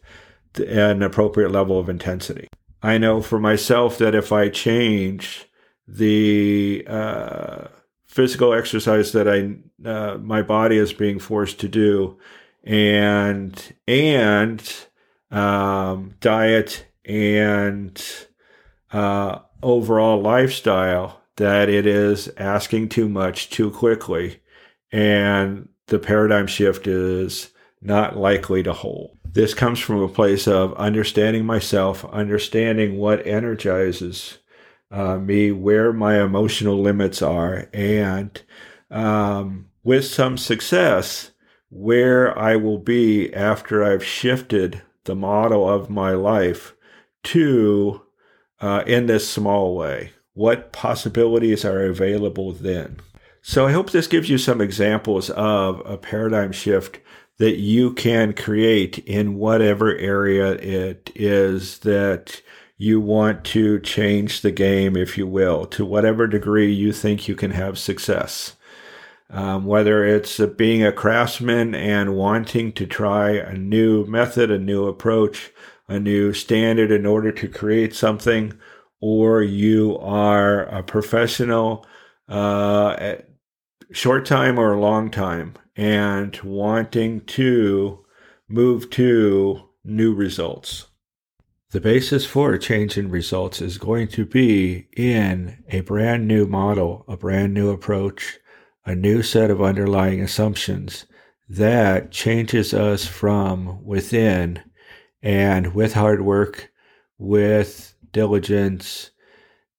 an 0.56 1.02
appropriate 1.02 1.50
level 1.50 1.78
of 1.78 1.88
intensity. 1.88 2.48
I 2.82 2.98
know 2.98 3.20
for 3.20 3.38
myself 3.38 3.98
that 3.98 4.14
if 4.14 4.32
I 4.32 4.48
change 4.48 5.46
the 5.86 6.84
uh, 6.86 7.68
physical 8.06 8.54
exercise 8.54 9.12
that 9.12 9.28
I 9.28 9.88
uh, 9.88 10.18
my 10.18 10.42
body 10.42 10.76
is 10.76 10.92
being 10.92 11.18
forced 11.18 11.60
to 11.60 11.68
do, 11.68 12.18
and 12.64 13.74
and 13.86 14.86
um, 15.30 16.14
diet 16.20 16.86
and 17.04 18.02
uh, 18.92 19.38
overall 19.62 20.20
lifestyle, 20.20 21.20
that 21.36 21.68
it 21.68 21.86
is 21.86 22.28
asking 22.36 22.88
too 22.88 23.08
much 23.08 23.50
too 23.50 23.70
quickly, 23.70 24.40
and 24.92 25.68
the 25.86 25.98
paradigm 25.98 26.46
shift 26.46 26.86
is 26.86 27.50
not 27.80 28.16
likely 28.16 28.62
to 28.62 28.72
hold. 28.72 29.16
This 29.24 29.54
comes 29.54 29.78
from 29.78 30.02
a 30.02 30.08
place 30.08 30.48
of 30.48 30.74
understanding 30.74 31.44
myself, 31.44 32.04
understanding 32.06 32.98
what 32.98 33.26
energizes 33.26 34.38
uh, 34.90 35.16
me 35.16 35.52
where 35.52 35.92
my 35.92 36.20
emotional 36.20 36.80
limits 36.80 37.22
are, 37.22 37.68
and 37.72 38.42
um, 38.90 39.68
with 39.84 40.04
some 40.04 40.36
success, 40.36 41.30
where 41.70 42.36
I 42.36 42.56
will 42.56 42.78
be 42.78 43.32
after 43.32 43.84
I've 43.84 44.04
shifted 44.04 44.82
the 45.04 45.14
model 45.14 45.68
of 45.68 45.90
my 45.90 46.12
life 46.12 46.74
to 47.24 48.02
uh, 48.60 48.82
in 48.86 49.06
this 49.06 49.28
small 49.28 49.76
way. 49.76 50.12
What 50.34 50.72
possibilities 50.72 51.64
are 51.64 51.84
available 51.84 52.52
then? 52.52 53.00
So 53.42 53.66
I 53.66 53.72
hope 53.72 53.90
this 53.90 54.06
gives 54.06 54.28
you 54.28 54.38
some 54.38 54.60
examples 54.60 55.30
of 55.30 55.82
a 55.86 55.96
paradigm 55.96 56.52
shift 56.52 57.00
that 57.38 57.56
you 57.56 57.94
can 57.94 58.34
create 58.34 58.98
in 58.98 59.36
whatever 59.36 59.96
area 59.96 60.52
it 60.52 61.10
is 61.14 61.78
that 61.78 62.42
you 62.76 63.00
want 63.00 63.44
to 63.44 63.80
change 63.80 64.40
the 64.40 64.50
game, 64.50 64.96
if 64.96 65.16
you 65.16 65.26
will, 65.26 65.66
to 65.66 65.84
whatever 65.84 66.26
degree 66.26 66.72
you 66.72 66.92
think 66.92 67.28
you 67.28 67.34
can 67.34 67.50
have 67.50 67.78
success. 67.78 68.56
Um, 69.32 69.64
whether 69.64 70.04
it's 70.04 70.40
being 70.56 70.84
a 70.84 70.90
craftsman 70.90 71.72
and 71.72 72.16
wanting 72.16 72.72
to 72.72 72.84
try 72.84 73.30
a 73.30 73.56
new 73.56 74.04
method, 74.06 74.50
a 74.50 74.58
new 74.58 74.86
approach, 74.86 75.52
a 75.86 76.00
new 76.00 76.32
standard 76.32 76.90
in 76.90 77.06
order 77.06 77.30
to 77.30 77.46
create 77.46 77.94
something, 77.94 78.58
or 79.00 79.40
you 79.40 79.96
are 79.98 80.62
a 80.62 80.82
professional, 80.82 81.86
uh, 82.28 83.14
short 83.92 84.26
time 84.26 84.58
or 84.58 84.76
long 84.76 85.12
time, 85.12 85.54
and 85.76 86.36
wanting 86.42 87.20
to 87.26 88.04
move 88.48 88.90
to 88.90 89.62
new 89.84 90.12
results. 90.12 90.88
The 91.70 91.80
basis 91.80 92.26
for 92.26 92.52
a 92.52 92.58
change 92.58 92.98
in 92.98 93.10
results 93.10 93.60
is 93.60 93.78
going 93.78 94.08
to 94.08 94.26
be 94.26 94.88
in 94.96 95.62
a 95.68 95.82
brand 95.82 96.26
new 96.26 96.46
model, 96.46 97.04
a 97.06 97.16
brand 97.16 97.54
new 97.54 97.70
approach, 97.70 98.39
a 98.84 98.94
new 98.94 99.22
set 99.22 99.50
of 99.50 99.62
underlying 99.62 100.20
assumptions 100.20 101.06
that 101.48 102.10
changes 102.10 102.72
us 102.72 103.06
from 103.06 103.84
within 103.84 104.62
and 105.22 105.74
with 105.74 105.94
hard 105.94 106.22
work, 106.22 106.70
with 107.18 107.94
diligence 108.12 109.10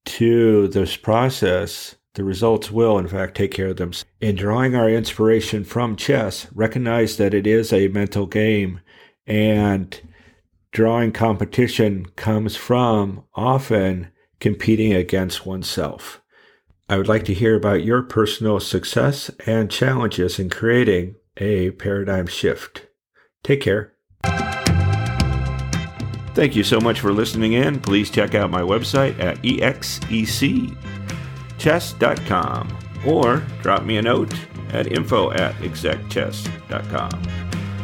to 0.06 0.68
this 0.70 0.98
process, 0.98 1.96
the 2.14 2.24
results 2.24 2.72
will, 2.72 2.98
in 2.98 3.08
fact, 3.08 3.36
take 3.36 3.52
care 3.52 3.70
of 3.70 3.78
themselves. 3.78 4.06
In 4.20 4.36
drawing 4.36 4.76
our 4.76 4.90
inspiration 4.90 5.64
from 5.64 5.96
chess, 5.96 6.48
recognize 6.54 7.18
that 7.18 7.34
it 7.34 7.48
is 7.48 7.72
a 7.72 7.88
mental 7.88 8.26
game 8.26 8.82
and 9.26 10.00
drawing 10.72 11.12
competition 11.12 12.06
comes 12.16 12.56
from 12.56 13.24
often 13.36 14.10
competing 14.40 14.94
against 14.94 15.46
oneself. 15.46 16.21
I 16.92 16.98
would 16.98 17.08
like 17.08 17.24
to 17.24 17.34
hear 17.34 17.56
about 17.56 17.86
your 17.86 18.02
personal 18.04 18.60
success 18.60 19.32
and 19.46 19.72
challenges 19.72 20.38
in 20.40 20.50
creating 20.50 21.16
a 21.38 21.72
paradigm 21.72 22.28
shift. 22.28 22.88
Take 23.44 23.62
care. 23.62 23.94
Thank 26.34 26.54
you 26.58 26.66
so 26.66 26.82
much 26.82 27.00
for 27.00 27.14
listening 27.14 27.54
in. 27.54 27.80
Please 27.80 28.10
check 28.10 28.36
out 28.36 28.50
my 28.50 28.60
website 28.60 29.18
at 29.22 29.38
execchess.com 29.42 30.78
or 33.08 33.38
drop 33.62 33.86
me 33.86 33.96
a 33.96 34.02
note 34.02 34.34
at 34.74 34.88
info 34.88 35.32
at 35.32 35.56
execchess.com. 35.62 37.24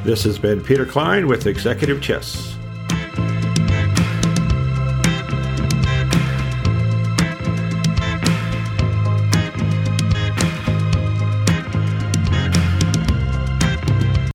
This 0.03 0.25
has 0.25 0.37
been 0.37 0.61
Peter 0.61 0.85
Klein 0.85 1.27
with 1.27 1.47
Executive 1.47 2.01
Chess. 2.01 2.56